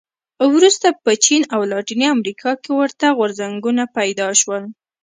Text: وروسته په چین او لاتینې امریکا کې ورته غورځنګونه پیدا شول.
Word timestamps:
وروسته 0.53 0.87
په 1.03 1.11
چین 1.25 1.41
او 1.53 1.61
لاتینې 1.71 2.07
امریکا 2.15 2.51
کې 2.61 2.69
ورته 2.79 3.05
غورځنګونه 3.17 3.83
پیدا 3.97 4.27
شول. 4.41 4.63